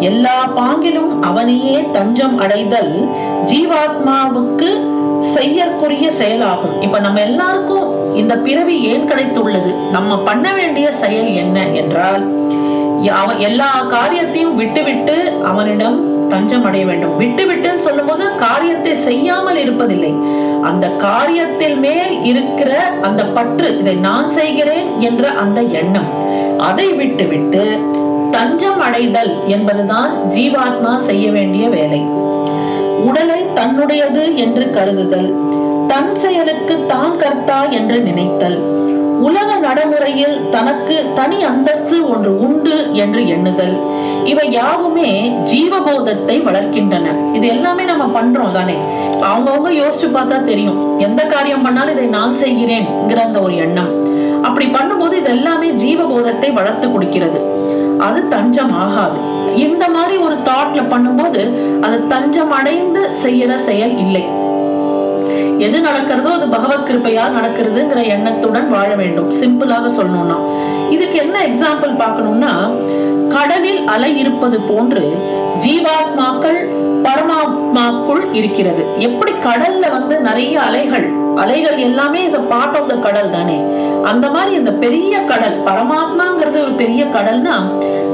எல்லா 0.00 0.46
பாங்கிலும் 0.46 1.22
அவனையே 1.22 1.88
தஞ்சம் 1.92 2.38
அடைதல் 2.38 3.08
ஜீவாத்மாவுக்கு 3.46 4.92
செய்யற்குரிய 5.20 6.10
செயலாகும். 6.10 6.80
இப்ப 6.80 6.98
நம்ம 6.98 7.20
எல்லாருக்கும் 7.20 8.14
இந்த 8.14 8.36
பிறவி 8.36 8.82
ஏன் 8.82 9.08
கிடைத்துள்ளது? 9.10 9.90
நம்ம 9.90 10.18
பண்ண 10.18 10.52
வேண்டிய 10.52 10.92
செயல் 10.92 11.34
என்ன 11.34 11.66
என்றால் 11.66 12.24
அவன் 13.10 13.38
எல்லா 13.38 13.82
காரியத்தையும் 13.88 14.54
விட்டுவிட்டு 14.54 15.40
அவனிடம் 15.42 16.28
தஞ்சம் 16.28 16.64
அடைய 16.64 16.86
வேண்டும். 16.86 17.16
விட்டு 17.16 17.44
விட்டுன்னு 17.46 17.76
சொல்லும்போது 17.76 18.34
காரியத்தை 18.34 18.94
செய்யாமல் 18.94 19.56
இருப்பதில்லை. 19.56 20.12
அந்த 20.62 20.88
காரியத்தில் 20.88 21.76
மேல் 21.76 22.22
இருக்கிற 22.22 22.90
அந்த 23.02 23.24
பற்று 23.24 23.78
இதை 23.78 23.94
நான் 23.94 24.28
செய்கிறேன் 24.28 25.00
என்ற 25.00 25.28
அந்த 25.28 25.60
எண்ணம் 25.60 26.08
அதை 26.58 26.92
விட்டு 26.92 27.26
விட்டு 27.26 27.80
தஞ்சம் 28.34 28.80
அடைதல் 28.86 29.32
என்பதுதான் 29.54 30.12
ஜீவாத்மா 30.34 30.92
செய்ய 31.08 31.26
வேண்டிய 31.36 31.64
வேலை. 31.74 32.00
உடலை 33.08 33.40
தன்னுடையது 33.58 34.24
என்று 34.44 34.64
கருதுதல் 34.76 35.28
தன் 35.90 36.12
செயலுக்கு 36.22 36.74
தான் 36.92 37.16
கர்த்தா 37.22 37.58
என்று 37.78 37.96
நினைத்தல் 38.08 38.58
உலக 39.26 39.50
நடைமுறையில் 39.66 40.36
தனக்கு 40.54 40.96
தனி 41.18 41.38
அந்தஸ்து 41.50 41.96
ஒன்று 42.12 42.32
உண்டு 42.46 42.76
என்று 43.02 43.20
எண்ணுதல் 43.34 43.74
இவை 44.32 44.46
யாவுமே 44.52 45.08
ஜீவபோதத்தை 45.50 46.36
வளர்க்கின்றன. 46.46 47.06
இது 47.36 47.46
எல்லாமே 47.54 47.84
நம்ம 47.90 48.04
பண்றோம் 48.16 48.56
தானே. 48.58 48.76
அவங்கவுங்க 49.28 49.70
யோசிச்சு 49.80 50.08
பார்த்தா 50.16 50.38
தெரியும் 50.50 50.80
எந்த 51.06 51.22
காரியம் 51.34 51.64
பண்ணாலும் 51.66 51.94
இதை 51.96 52.06
நான் 52.18 52.34
செய்கிறேன்ங்கிற 52.42 53.20
அந்த 53.28 53.40
ஒரு 53.46 53.56
எண்ணம். 53.66 53.92
அப்படி 54.46 54.66
பண்ணும்போது 54.76 55.14
இது 55.20 55.30
எல்லாமே 55.36 55.68
ஜீவபோதத்தை 55.84 56.50
வளர்த்து 56.60 56.88
கொடுக்கிறது. 56.90 57.40
அது 58.06 58.20
தஞ்சம் 58.28 58.72
ஆகாது 58.84 59.18
இந்த 59.56 59.84
மாதிரி 59.88 60.16
ஒரு 60.16 60.36
தாட்ல 60.48 60.80
பண்ணும்போது 60.92 61.42
அது 61.80 61.98
தஞ்சம் 62.06 62.50
அடைந்து 62.50 63.02
செய்யற 63.24 63.54
செயல் 63.68 63.94
இல்லை. 63.98 64.24
எது 65.58 65.78
நடக்கிறதோ 65.80 66.30
அது 66.36 66.46
பகவத் 66.48 66.86
கிருப்பையா 66.88 67.24
நடக்கிறதுங்கிற 67.36 68.00
எண்ணத்துடன் 68.14 68.68
வாழ 68.70 68.90
வேண்டும். 68.94 69.30
சிம்பிளாக 69.40 69.90
சொல்லணும்னா. 69.98 70.38
இதுக்கு 70.90 71.18
என்ன 71.18 71.36
எக்ஸாம்பிள் 71.46 71.92
பார்க்கணும்னா 72.02 72.52
கடலில் 73.34 73.82
அலை 73.86 74.10
இருப்பது 74.18 74.58
போன்று 74.60 75.04
ஜீவாத்மாக்கள் 75.64 76.60
பரமாத்மாக்குள் 77.04 78.32
இருக்கிறது. 78.32 78.86
எப்படி 78.98 79.32
கடல்ல 79.32 79.90
வந்து 79.90 80.20
நிறைய 80.20 80.60
அலைகள் 80.60 81.12
அலைகள் 81.34 81.76
எல்லாமே 81.76 82.24
இஸ் 82.24 82.36
பார்ட் 82.48 82.76
ஆஃப் 82.76 82.88
த 82.88 82.94
கடல் 82.94 83.30
தானே? 83.30 83.62
அந்த 84.02 84.30
மாதிரி 84.30 84.54
இந்த 84.54 84.72
பெரிய 84.72 85.20
கடல் 85.20 85.62
பரமாத்மாங்கிறது 85.62 86.62
ஒரு 86.62 86.72
பெரிய 86.76 87.04
கடல்னா 87.04 87.52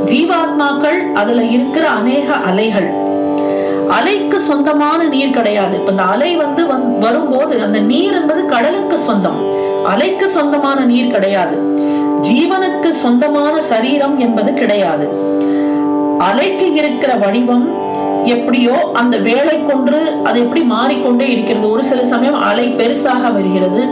ஜீவாத்மாக்கள் 0.06 1.12
அதுல 1.12 1.44
இருக்கிற 1.44 1.88
அநேக 1.88 2.34
அலைகள். 2.34 2.92
அலைக்கு 3.88 4.36
சொந்தமான 4.36 5.04
நீர் 5.04 5.30
கிடையாது. 5.30 5.76
இப்ப 5.76 5.90
இந்த 5.90 6.02
அலை 6.02 6.36
வந்து 6.36 6.64
வந்- 6.64 6.98
வரும்போது 6.98 7.62
அந்த 7.62 7.78
நீர் 7.78 8.14
என்பது 8.14 8.46
கடலுக்கு 8.46 8.98
சொந்தம். 8.98 9.52
அலைக்கு 9.84 10.24
சொந்தமான 10.24 10.84
நீர் 10.84 11.12
கிடையாது. 11.12 11.56
ஜீவனுக்கு 12.22 12.90
சொந்தமான 12.90 13.60
சரீரம் 13.60 14.18
என்பது 14.18 14.54
கிடையாது. 14.54 15.08
அலைக்கு 16.18 16.74
இருக்கிற 16.74 17.14
வடிவம் 17.14 17.79
எப்படியோ 18.24 18.90
அந்த 18.92 19.16
வேலை 19.16 19.64
கொன்று 19.64 20.12
அது 20.24 20.40
எப்படி 20.40 20.62
மாறிக்கொண்டே 20.62 21.28
இருக்கிறது. 21.30 21.70
ஒரு 21.70 21.84
சில 21.84 22.04
சமயம் 22.04 22.42
அலை 22.42 22.68
பெருசாக 22.68 23.32
வருகிறது. 23.32 23.86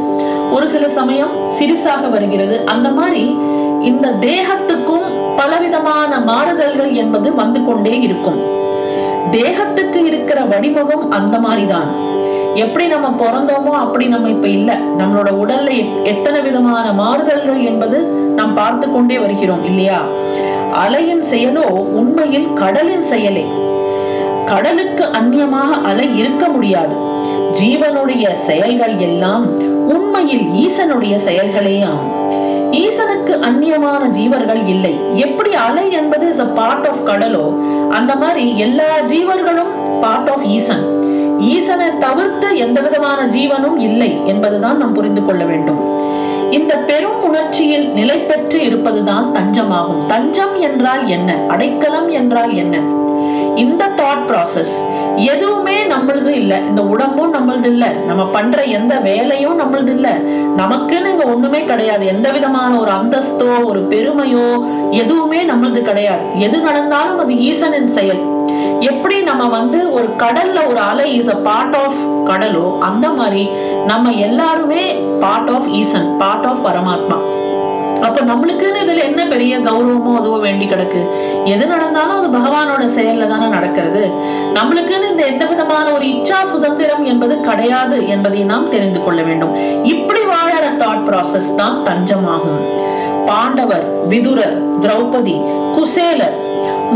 ஒரு 0.52 0.68
சில 0.68 0.88
சமயம் 0.88 1.30
சிறுசாக 1.60 2.10
வருகிறது. 2.10 2.66
அந்த 2.66 2.88
மாதிரி 2.88 3.36
இந்த 3.82 4.08
தேகத்துக்கும் 4.08 5.36
பலவிதமான 5.36 6.20
மாறுதல்கள் 6.20 6.92
என்பது 6.92 7.34
வந்து 7.34 7.64
கொண்டே 7.64 8.00
இருக்கும். 8.00 8.40
தேகத்துக்கு 9.30 10.04
இருக்கிற 10.04 10.40
வடிவமும் 10.40 11.10
அந்த 11.10 11.38
மாதிரிதான். 11.38 12.06
எப்படி 12.54 12.86
நம்ம 12.86 13.24
பிறந்தோமோ 13.24 13.70
அப்படி 13.70 14.06
நம்ம 14.06 14.28
இப்ப 14.28 14.48
இல்ல. 14.48 14.78
நம்மளோட 14.98 15.26
உடல்ல 15.26 15.70
எத்- 15.70 16.02
எத்தனை 16.02 16.40
விதமான 16.40 16.92
மாறுதல்கள் 16.92 17.64
என்பது 17.64 17.98
நாம் 18.36 18.54
பார்த்து 18.54 18.92
கொண்டே 18.92 19.18
வருகிறோம் 19.18 19.64
இல்லையா? 19.64 20.00
அலையின் 20.72 21.24
செயலோ 21.34 21.64
உண்மையில் 21.70 22.52
கடலின் 22.52 23.02
செயலே. 23.02 23.46
கடலுக்கு 24.50 25.04
அந்நியமாக 25.18 25.70
அலை 25.90 26.06
இருக்க 26.18 26.44
முடியாது. 26.48 26.96
ஜீவனுடைய 27.60 28.24
செயல்கள் 28.48 28.96
எல்லாம் 29.08 29.44
உண்மையில் 29.94 30.46
ஈசனுடைய 30.64 31.14
செயல்களே 31.26 31.76
ஆகும் 31.90 32.14
ஈசனுக்கு 32.84 33.34
அந்நியமான 33.48 34.02
ஜீவர்கள் 34.18 34.62
இல்லை. 34.74 34.94
எப்படி 35.26 35.52
அலை 35.66 35.84
என்பது 36.00 36.24
இஸ் 36.28 36.42
அ 36.46 36.48
பார்ட் 36.58 36.86
ஆஃப் 36.90 37.02
கடலோ 37.08 37.44
அந்த 37.98 38.12
மாதிரி 38.16 38.44
எல்லா 38.58 38.90
ஜீவர்களும் 39.12 39.72
பார்ட் 40.00 40.30
ஆஃப் 40.34 40.44
ஈசன். 40.56 40.84
ஈசனை 41.54 41.88
தவிர்த்து 41.98 42.48
எந்த 42.64 42.78
விதமான 42.80 43.20
ஜீவனும் 43.36 43.78
இல்லை 43.88 44.10
என்பதுதான் 44.24 44.76
நாம் 44.76 44.96
புரிந்து 44.98 45.24
கொள்ள 45.24 45.42
வேண்டும். 45.44 45.80
இந்த 46.50 46.74
பெரும் 46.90 47.20
உணர்ச்சியில் 47.28 47.86
நிலை 47.98 48.18
பெற்று 48.18 48.58
இருப்பதுதான் 48.64 49.26
தஞ்சமாகும். 49.36 50.06
தஞ்சம் 50.06 50.54
என்றால் 50.60 51.04
என்ன? 51.16 51.36
அடைக்கலம் 51.48 52.08
என்றால் 52.20 52.54
என்ன? 52.54 52.76
இந்த 53.58 53.88
தாட் 53.96 54.26
ப்ராசஸ் 54.26 54.74
எதுவுமே 55.16 55.82
நம்மளது 55.82 56.26
இல்ல. 56.26 56.60
இந்த 56.68 56.82
உடம்பும் 56.82 57.34
நம்மளது 57.34 57.64
இல்ல. 57.64 57.86
நம்ம 57.88 58.26
பண்ற 58.26 58.62
எந்த 58.62 58.96
வேலையும் 58.98 59.60
நம்மளது 59.60 59.88
இல்ல. 59.88 60.08
நமக்குன்னு 60.56 61.10
இங்க 61.10 61.24
ஒண்ணுமே 61.24 61.64
கிடையாது. 61.64 62.06
எந்த 62.06 62.30
விதமான 62.30 62.78
ஒரு 62.78 62.90
அந்தஸ்தோ 62.90 63.64
ஒரு 63.64 63.86
பெருமையோ 63.90 64.64
எதுவுமே 64.90 65.42
நம்மளது 65.42 65.82
கிடையாது. 65.82 66.40
எது 66.40 66.58
நடந்தாலும் 66.60 67.18
அது 67.18 67.34
ஈசனின் 67.34 67.84
செயல். 67.84 68.22
எப்படி 68.80 69.22
நம்ம 69.22 69.48
வந்து 69.48 69.92
ஒரு 69.92 70.08
கடல்ல 70.18 70.66
ஒரு 70.68 70.78
அலை 70.78 71.14
இஸ் 71.14 71.28
அ 71.28 71.36
பார்ட் 71.36 71.74
ஆஃப் 71.74 71.98
கடலோ 72.26 72.78
அந்த 72.78 73.10
மாதிரி 73.10 73.48
நம்ம 73.86 74.10
எல்லாருமே 74.10 74.94
part 75.20 75.50
of 75.50 75.68
Eesan 75.68 76.16
part 76.18 76.46
of 76.46 76.66
பரமாத்மா. 76.66 77.18
அப்ப 78.06 78.20
நம்மளுக்குன்னு 78.30 78.82
இதுல 78.84 79.02
என்ன 79.10 79.22
பெரிய 79.32 79.54
கௌரவமோ 79.68 80.12
அதுவோ 80.18 80.38
வேண்டி 80.46 80.66
கிடக்கு? 80.66 81.00
எது 81.52 81.64
நடந்தாலும் 81.66 82.18
அது 82.20 82.28
பகவானோட 82.36 82.84
செயல்ல 82.96 83.28
தானே 83.32 83.46
நடக்கிறது. 83.56 84.02
நம்மளுக்குன்னு 84.58 85.10
இந்த 85.10 85.24
எந்த 85.32 85.44
விதமான 85.44 85.86
ஒரு 85.96 86.06
இச்சா 86.14 86.40
சுதந்திரம் 86.52 87.04
என்பது 87.04 87.36
கிடையாது 87.40 87.98
என்பதை 88.14 88.42
நாம் 88.52 88.72
தெரிந்து 88.74 89.02
கொள்ள 89.04 89.22
வேண்டும். 89.22 89.54
இப்படி 89.94 90.22
வாழற 90.32 90.66
தாட் 90.82 91.06
ப்ராசஸ் 91.08 91.50
தான் 91.54 91.78
தஞ்சமாகும். 91.88 92.62
பாண்டவர் 93.30 93.86
விதுரர் 94.12 94.58
திரௌபதி 94.82 95.36
குசேலர் 95.76 96.36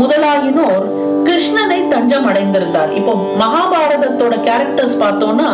முதலாயினோர் 0.01 0.85
கிருஷ்ணனை 1.27 1.77
தஞ்சம் 1.91 2.25
அடைந்திருந்தார் 2.29 2.91
இப்போ 2.99 3.13
மகாபாரதத்தோட 3.41 4.33
கேரக்டர்ஸ் 4.47 4.97
பார்த்தோம்னா 5.03 5.49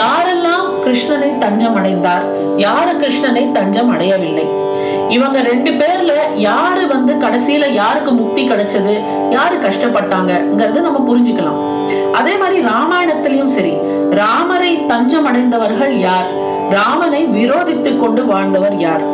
யாரெல்லாம் 0.00 0.66
கிருஷ்ணனை 0.84 1.30
தஞ்சம் 1.38 1.76
அடைந்தார் 1.80 2.24
யாரு 2.56 2.92
கிருஷ்ணனை 3.02 3.44
தஞ்சம் 3.58 3.90
அடையவில்லை 3.94 4.46
இவங்க 5.12 5.40
ரெண்டு 5.42 5.70
பேர்ல 5.72 6.12
யாரு 6.40 6.86
வந்து 6.86 7.12
கடைசியில 7.14 7.72
யாருக்கு 7.72 8.12
முக்தி 8.12 8.42
கிடைச்சது 8.48 8.94
யாரு 9.30 9.56
கஷ்டப்பட்டாங்கிறது 9.56 10.80
நம்ம 10.80 11.00
புரிஞ்சுக்கலாம். 11.08 11.58
அதே 12.14 12.36
மாதிரி 12.36 12.60
ராமாயணத்திலயும் 12.66 13.46
சரி 13.48 13.72
ராமரை 14.12 14.86
தஞ்சம் 14.86 15.24
அடைந்தவர்கள் 15.24 15.92
யார்? 15.98 16.28
ராமனை 16.70 17.24
விரோதித்துக் 17.26 18.00
கொண்டு 18.00 18.24
வாழ்ந்தவர் 18.24 18.76
யார்? 18.78 19.04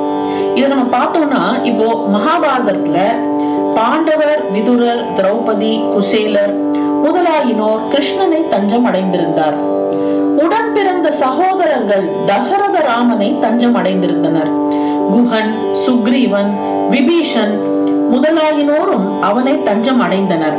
இதை 0.55 0.69
நம்ம 0.69 0.99
பார்த்தோம்னா 0.99 1.43
இப்போ 1.64 1.87
மகாபாரதத்துல 2.09 2.99
பாண்டவர் 3.75 4.40
விதுரர் 4.50 5.02
திரௌபதி 5.17 5.73
குசேலர் 5.95 6.55
முதலாயினோர் 7.05 7.88
கிருஷ்ணனை 7.88 8.49
தஞ்சம் 8.49 8.87
அடைந்திருந்தார் 8.87 9.59
உடன் 10.45 10.73
பிறந்த 10.75 11.11
சகோதரர்கள் 11.21 12.07
தசரத 12.26 12.78
ராமனை 12.81 13.28
தஞ்சம் 13.40 13.76
அடைந்திருந்தனர் 13.76 14.50
குஹன் 15.12 15.53
சுக்ரீவன் 15.87 16.50
விபீஷன் 16.91 17.55
முதலாயினோரும் 18.12 19.21
அவனை 19.21 19.62
தஞ்சம் 19.62 20.00
அடைந்தனர் 20.00 20.57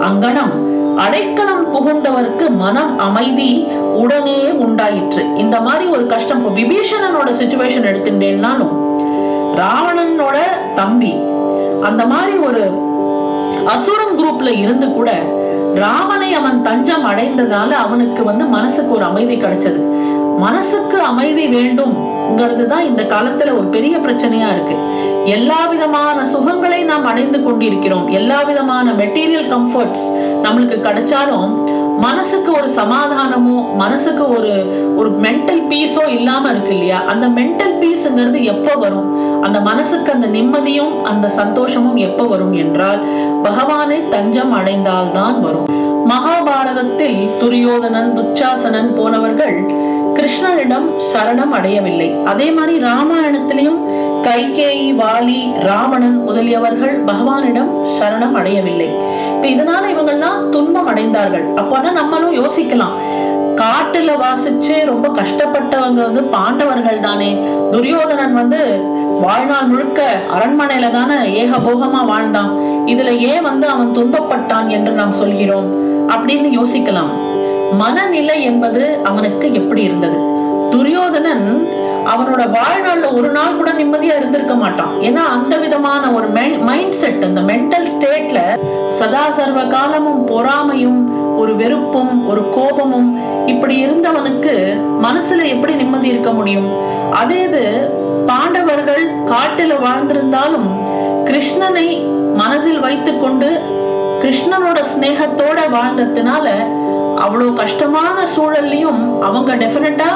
அங்கனம் 0.00 0.52
அடைக்கலம் 0.96 1.64
புகுந்தவருக்கு 1.74 2.50
மனம் 2.50 2.98
அமைதி 2.98 3.66
உடனே 3.94 4.50
உண்டாயிற்று. 4.50 5.34
இந்த 5.36 5.60
மாதிரி 5.60 5.84
ஒரு 5.86 6.06
கஷ்டம் 6.06 6.56
விபீஷணனோட 6.56 7.28
சுச்சுவேஷன் 7.40 7.88
எடுத்துட்டேன்னாலும் 7.90 8.74
ராவணனோட 9.60 10.36
தம்பி 10.74 11.12
அந்த 11.82 12.06
மாதிரி 12.06 12.38
ஒரு 12.38 12.62
அசுரன் 13.66 14.18
குரூப்ல 14.18 14.58
இருந்து 14.58 14.92
கூட 14.92 15.10
ராவனை 15.74 16.30
அவன் 16.32 16.62
தஞ்சம் 16.62 17.06
அடைந்ததால 17.06 17.70
அவனுக்கு 17.70 18.24
வந்து 18.24 18.44
மனசுக்கு 18.44 18.94
ஒரு 18.94 19.04
அமைதி 19.04 19.34
கிடைச்சது. 19.34 19.80
மனசுக்கு 20.38 20.98
அமைதி 21.00 21.46
வேண்டும். 21.46 22.11
வேண்டும்ங்கிறது 22.32 22.64
தான் 22.72 22.88
இந்த 22.90 23.02
காலத்துல 23.14 23.54
ஒரு 23.58 23.68
பெரிய 23.76 23.94
பிரச்சனையா 24.04 24.48
இருக்கு. 24.54 24.76
எல்லா 25.36 25.60
விதமான 25.72 26.18
சுகங்களை 26.32 26.80
நாம் 26.90 27.08
அடைந்து 27.10 27.38
கொண்டிருக்கிறோம். 27.46 28.06
எல்லா 28.18 28.38
விதமான 28.50 28.86
மெட்டீரியல் 29.00 29.48
கம்ஃபர்ட்ஸ் 29.54 30.06
நம்மளுக்கு 30.44 30.78
கிடைச்சாலும் 30.86 31.50
மனசுக்கு 32.04 32.50
ஒரு 32.58 32.68
சமாதானமோ 32.80 33.56
மனசுக்கு 33.80 34.24
ஒரு 34.36 34.52
ஒரு 34.98 35.10
மென்டல் 35.24 35.62
பீஸோ 35.70 36.04
இல்லாம 36.16 36.44
இருக்கு 36.52 36.72
இல்லையா? 36.76 36.98
அந்த 37.12 37.26
மென்டல் 37.38 37.74
பீஸ்ங்கிறது 37.82 38.38
எப்போ 38.54 38.72
வரும்? 38.84 39.08
அந்த 39.46 39.58
மனசுக்கு 39.68 40.10
அந்த 40.12 40.28
நிம்மதியும் 40.36 40.94
அந்த 41.10 41.26
சந்தோஷமும் 41.40 42.00
எப்போ 42.08 42.24
வரும் 42.24 42.54
என்றால் 42.64 43.00
பகவானை 43.46 43.98
தஞ்சம் 44.14 44.54
அடைந்தால்தான் 44.58 45.38
வரும். 45.46 45.68
மகாபாரதத்தில் 46.12 47.18
துரியோதனன் 47.40 48.10
துச்சாசனன் 48.16 48.90
போனவர்கள் 48.98 49.56
கிருஷ்ணனிடம் 50.14 50.88
சரணம் 51.12 51.50
அடையவில்லை. 51.50 52.14
அதே 52.24 52.50
மாதிரி 52.50 52.84
ராமாயணத்திலையும் 52.84 53.78
கைகேயி 54.22 54.94
வாலி 54.94 55.60
ராவணன் 55.60 56.28
முதலியவர்கள் 56.28 57.04
பகவானிடம் 57.04 57.70
சரணம் 58.00 58.32
அடையவில்லை. 58.32 58.88
இப்ப 59.42 59.48
இதனால 59.48 59.74
இவங்கெல்லாம் 59.74 60.48
துன்பம் 60.48 60.96
அடைந்தார்கள். 60.96 61.54
அப்போனா 61.54 61.90
நம்மளும் 61.90 62.44
யோசிக்கலாம். 62.44 62.94
காட்டுல 63.56 64.10
வாசிச்சு 64.16 64.84
ரொம்ப 64.84 65.08
கஷ்டப்பட்டவங்க 65.08 65.94
வந்து 65.94 66.22
பாண்டவர்கள் 66.22 67.00
தானே. 67.00 67.36
துரியோதனன் 67.70 68.34
வந்து 68.34 68.80
வாழ்நாள் 69.20 69.66
முழுக்க 69.66 70.20
அரண்மனையில 70.38 70.90
தானே 70.90 71.44
ஏகபோகமா 71.44 72.04
வாழ்ந்தான். 72.04 72.54
இதுல 72.86 73.18
ஏன் 73.18 73.42
வந்து 73.42 73.66
அவன் 73.66 73.92
துன்பப்பட்டான் 73.94 74.66
என்று 74.66 74.92
நாம் 74.92 75.12
சொல்கிறோம்? 75.12 75.80
அப்படின்னு 76.08 76.58
யோசிக்கலாம். 76.60 77.31
மனநிலை 77.80 78.42
என்பது 78.42 78.82
அவனுக்கு 79.04 79.46
எப்படி 79.54 79.82
இருந்தது? 79.82 80.18
துரியோதனன் 80.72 81.46
அவனோட 82.12 82.42
வாழ்நாள்ல 82.56 83.08
ஒரு 83.14 83.28
நாள் 83.28 83.56
கூட 83.56 83.70
நிம்மதியா 83.72 84.14
இருந்திருக்க 84.16 84.54
மாட்டான். 84.54 84.92
ஏன்னா 85.00 85.22
அந்த 85.36 85.56
விதமான 85.56 86.12
ஒரு 86.12 86.28
மைண்ட் 86.68 86.92
செட் 86.92 87.24
அந்த 87.24 87.40
மென்டல் 87.40 87.88
ஸ்டேட்ல 87.94 88.40
சதா 88.90 89.24
சர்வ 89.30 89.60
காலமும் 89.64 90.22
பொறாமையும் 90.24 91.00
ஒரு 91.36 91.56
வெறுப்பும் 91.56 92.26
ஒரு 92.26 92.42
கோபமும் 92.54 93.08
இப்படி 93.46 93.76
இருந்தவனுக்கு 93.76 94.54
மனசுல 95.06 95.46
எப்படி 95.48 95.74
நிம்மதி 95.74 96.08
இருக்க 96.08 96.30
முடியும்? 96.30 96.68
அதே 97.20 97.38
இது 97.42 97.64
பாண்டவர்கள் 98.26 99.04
காட்டில 99.30 99.72
வாழ்ந்திருந்தாலும் 99.84 100.68
கிருஷ்ணனை 101.28 101.86
மனதில் 102.36 102.80
வைத்துக்கொண்டு 102.80 103.48
கிருஷ்ணனோட 104.22 104.78
ஸ்நேகத்தோட 104.92 105.58
வாழ்ந்ததுனால 105.76 106.46
அவ்வளோ 107.20 107.52
கஷ்டமான 107.52 108.26
சூழல்லையும் 108.34 109.22
அவங்க 109.22 109.54
டெஃபினட்டா 109.54 110.10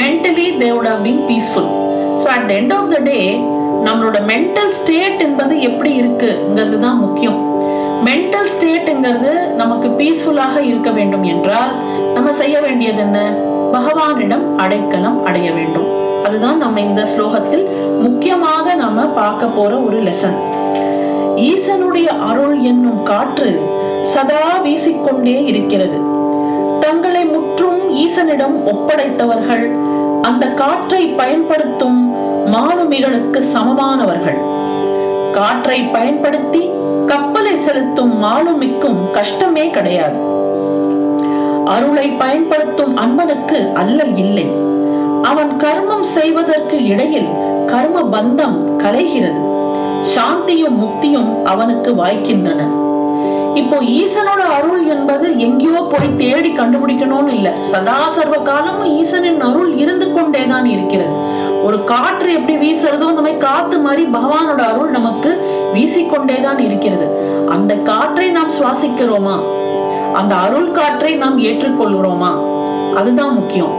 mentally 0.00 0.46
தேவோட 0.62 0.88
been 1.04 1.24
peaceful 1.28 1.70
so 2.22 2.26
at 2.36 2.50
end 2.50 2.74
of 2.74 2.90
the 2.94 2.98
day 2.98 3.18
நம்மளோட 3.86 4.18
மென்டல் 4.32 4.70
ஸ்டேட் 4.70 5.20
என்பது 5.22 5.60
எப்படி 5.60 5.90
இருக்குங்கிறது 6.00 6.78
தான் 6.78 6.96
முக்கியம். 6.96 7.38
மென்டல் 8.06 8.48
ஸ்டேட்டுங்கிறது 8.54 9.32
நமக்கு 9.56 9.88
பீஸ்ஃபுல்லாக 9.88 10.56
இருக்க 10.58 10.90
வேண்டும் 10.90 11.22
என்றால் 11.22 11.72
நம்ம 12.14 12.32
செய்ய 12.32 12.60
வேண்டியது 12.60 12.98
என்ன? 12.98 13.18
பகவானிடம் 13.72 14.56
அடைக்கலம் 14.56 15.24
அடைய 15.24 15.52
வேண்டும். 15.52 15.88
அதுதான் 16.26 16.58
நம்ம 16.58 16.80
இந்த 16.80 17.02
ஸ்லோகத்தில் 17.12 17.64
முக்கியமாக 18.02 18.74
நம்ம 18.74 19.06
பார்க்க 19.20 19.46
போற 19.46 19.80
ஒரு 19.80 20.02
லெசன் 20.02 20.38
ஈசனுடைய 21.36 22.08
அருள் 22.30 22.60
என்னும் 22.60 23.02
காற்று 23.02 23.60
சதா 24.14 24.60
வீசிக்கொண்டே 24.64 25.44
இருக்கிறது. 25.44 25.98
ஈசனிடம் 27.96 28.56
ஒப்படைத்தவர்கள் 28.66 29.64
அந்த 30.22 30.46
காற்றை 30.46 31.06
பயன்படுத்தும் 31.06 32.14
மாலுமிகளுக்கு 32.46 33.44
சமமானவர்கள். 33.54 34.38
காற்றை 35.32 35.80
பயன்படுத்தி 35.82 36.70
கப்பலை 37.06 37.56
செலுத்தும் 37.56 38.22
மாலுமிக்கும் 38.22 39.10
கஷ்டமே 39.10 39.70
கிடையாது. 39.70 40.18
அருளை 41.64 42.08
பயன்படுத்தும் 42.08 42.96
அன்பனுக்கு 42.96 43.70
அல்லல் 43.74 44.16
இல்லை. 44.16 44.46
அவன் 45.22 45.52
கர்மம் 45.58 46.06
செய்வதற்கு 46.16 46.86
இடையில் 46.86 47.28
கர்ம 47.66 48.00
பந்தம் 48.00 48.58
கலைகிறது. 48.78 49.40
சாந்தியும் 50.14 50.76
முக்தியும் 50.82 51.42
அவனுக்கு 51.44 51.94
வாய்க்கின்றன. 51.94 52.62
இப்போ 53.56 53.76
ஈசனோட 53.76 54.40
அருள் 54.58 54.86
என்பது 54.86 55.38
எங்கேயோ 55.38 55.86
போய் 55.90 56.16
தேடி 56.16 56.50
கண்டுபிடிக்கணும்னு 56.50 57.28
இல்ல. 57.28 57.52
சதா 57.60 58.08
சர்வ 58.08 58.36
காலமும் 58.36 59.04
ஈசனின் 59.04 59.40
அருள் 59.40 59.76
இருந்து 59.76 60.12
கொண்டேதான் 60.12 60.64
இருக்கிறது. 60.64 61.14
ஒரு 61.62 61.84
காற்று 61.84 62.32
எப்படி 62.32 62.56
வீசுறதோ 62.56 63.06
அந்த 63.06 63.20
மாதிரி 63.20 63.36
காத்து 63.36 63.78
மாதிரி 63.78 64.02
பகவானோட 64.02 64.60
அருள் 64.72 64.90
நமக்கு 64.90 65.30
வீசிக்கொண்டேதான் 65.74 66.58
இருக்கிறது. 66.58 67.06
அந்த 67.48 67.74
காற்றை 67.74 68.28
நாம் 68.28 68.50
சுவாசிக்கிறோமா? 68.50 69.36
அந்த 70.12 70.34
அருள் 70.34 70.70
காற்றை 70.70 71.14
நாம் 71.14 71.42
ஏற்றுக்கொள்கிறோமா? 71.42 72.30
அதுதான் 72.94 73.34
முக்கியம். 73.34 73.74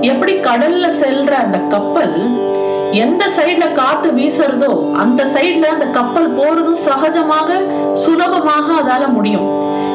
எப்படி 0.00 0.32
கடல்ல 0.32 0.86
செல்ற 1.02 1.30
அந்த 1.30 1.58
கப்பல் 1.58 2.49
எந்த 2.92 3.24
சைடுல 3.36 3.72
காத்து 3.72 4.08
வீசுறதோ 4.10 4.92
அந்த 5.02 5.26
சைடுல 5.34 5.68
அந்த 5.74 5.86
கப்பல் 5.86 6.28
போறதும் 6.38 6.80
சகஜமாக 6.86 7.58
சுலபமாக 7.94 8.66
அதால 8.80 9.06
முடியும். 9.08 9.48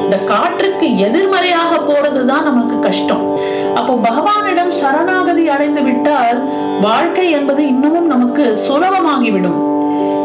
இந்த 0.04 0.18
காற்றுக்கு 0.18 0.88
எதிர்மறையாக 0.98 1.78
போறதுதான் 1.78 2.48
நமக்கு 2.50 2.80
கஷ்டம். 2.80 3.24
அப்போ 3.76 3.94
பகவானிடம் 4.08 4.72
சரணாகதி 4.82 5.50
அடைந்து 5.50 5.82
விட்டால் 5.82 6.40
வாழ்க்கை 6.82 7.32
என்பது 7.32 7.68
இன்னமும் 7.68 8.08
நமக்கு 8.08 8.58
சுலபமாகிவிடும். 8.68 9.60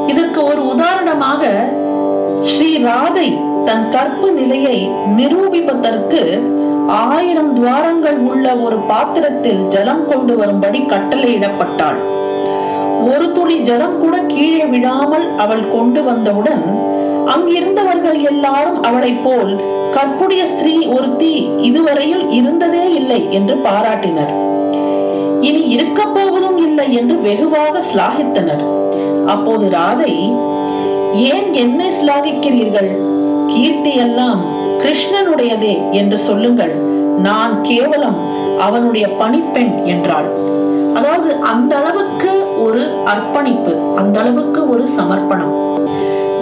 இதற்கு 0.06 0.44
ஒரு 0.44 0.66
உதாரணமாக 0.66 1.48
ஸ்ரீ 2.42 2.70
ராதை 2.84 3.28
தன் 3.64 3.90
கற்பு 3.90 4.32
நிலையை 4.32 4.76
நிரூபிப்பதற்கு 5.18 6.22
ஆயிரம் 6.86 7.54
துவாரங்கள் 7.54 8.18
உள்ள 8.30 8.56
ஒரு 8.56 8.76
பாத்திரத்தில் 8.76 9.68
ஜலம் 9.68 10.06
கொண்டு 10.06 10.36
வரும்படி 10.36 10.80
கட்டளையிடப்பட்டாள் 10.92 12.00
ஒரு 13.08 13.26
துளி 13.32 13.56
ஜலம் 13.68 13.98
கூட 14.00 14.16
கீழே 14.32 14.64
விழாமல் 14.64 15.26
அவள் 15.36 15.64
கொண்டு 15.72 16.02
வந்தவுடன் 16.02 16.62
அங்கிருந்தவர்கள் 17.34 18.18
எல்லாரும் 18.30 18.82
அவளைப் 18.82 19.22
போல் 19.24 19.52
கற்புடைய 19.94 20.42
ஸ்திரீ 20.46 20.74
ஒருத்தி 20.96 21.32
இதுவரையில் 21.68 22.24
இருந்ததே 22.28 22.84
இல்லை 22.92 23.20
என்று 23.38 23.54
பாராட்டினர். 23.66 24.32
இனி 25.48 25.62
இருக்க 25.68 26.00
போவதும் 26.06 26.58
இல்லை 26.58 26.86
என்று 26.94 27.16
வெகுவாக 27.20 27.82
சிலாகித்தனர். 27.90 28.64
அப்போது 29.26 29.66
ராதை 29.68 30.12
ஏன் 31.32 31.48
என்னை 31.62 31.88
சிலாகிக்கிறீர்கள்? 31.98 32.90
கீர்த்தி 33.52 33.94
எல்லாம் 33.96 34.40
கிருஷ்ணனுடையதே 34.82 35.74
என்று 35.90 36.18
சொல்லுங்கள். 36.18 36.74
நான் 37.28 37.54
கேவலம் 37.62 38.18
அவனுடைய 38.58 39.06
பணிப்பெண் 39.20 39.74
என்றாள். 39.84 40.28
அதாவது 40.98 41.30
அந்த 41.52 41.72
அளவுக்கு 41.80 42.32
ஒரு 42.64 42.82
அர்ப்பணிப்பு 43.06 43.72
அந்த 43.96 44.20
அளவுக்கு 44.20 44.68
ஒரு 44.68 44.86
சமர்ப்பணம். 44.86 45.52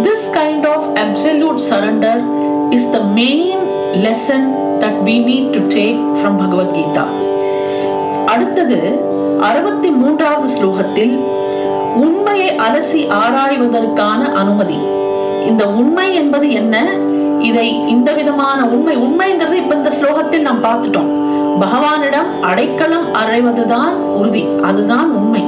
this 0.05 0.27
kind 0.37 0.67
of 0.75 0.87
absolute 0.95 1.61
surrender 1.71 2.23
is 2.71 2.91
the 2.91 2.99
main 2.99 3.65
lesson 4.05 4.47
that 4.81 4.99
we 5.05 5.15
need 5.29 5.51
to 5.51 5.61
take 5.77 6.01
from 6.19 6.39
Bhagavad Gita 6.43 7.05
அடுத்தது 8.27 9.07
அறுபத்தி 9.41 9.89
மூன்றாவது 9.91 10.49
ஸ்லோகத்தில் 10.55 11.15
உண்மையை 11.95 12.51
அலசி 12.67 13.01
ஆராய்வதற்கான 13.23 14.21
அனுமதி. 14.33 14.79
இந்த 15.47 15.67
உண்மை 15.67 16.15
என்பது 16.15 16.53
என்ன? 16.53 16.77
இதை 17.41 17.89
இந்த 17.89 18.13
விதமான 18.13 18.67
உண்மை 18.67 18.97
உண்மைங்கிறது 18.97 19.53
இப்ப 19.53 19.75
இந்த 19.75 19.93
ஸ்லோகத்தில் 20.01 20.41
நாம் 20.41 20.65
பார்த்துட்டோம். 20.65 21.11
பகவானிடம் 21.61 22.29
அடைக்கலம் 22.41 23.07
அறைவதுதான் 23.15 23.95
உறுதி 24.19 24.45
அதுதான் 24.63 25.09
உண்மை. 25.11 25.43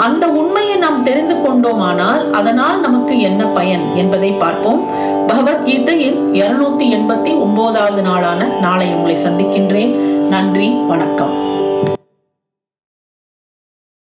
அந்த 0.00 0.28
உண்மையை 0.28 0.76
நாம் 0.76 1.02
தெரிந்து 1.02 1.34
கொண்டோமானால் 1.34 2.30
அதனால் 2.30 2.80
நமக்கு 2.80 3.20
என்ன 3.20 3.44
பயன் 3.44 3.84
என்பதை 3.96 4.30
பார்ப்போம். 4.30 4.86
பகவத்கீதையில் 5.26 6.18
இருநூத்தி 6.32 6.86
எண்பத்தி 6.96 7.40
ஒன்பதாவது 7.40 8.02
நாளான 8.02 8.44
நாளை 8.44 8.94
உங்களை 8.94 9.16
சந்திக்கின்றேன். 9.16 9.94
நன்றி 10.28 10.68
வணக்கம். 10.68 11.49